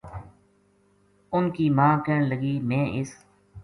[1.33, 3.09] اُنھ کی ماں کہن لگی’ میں اس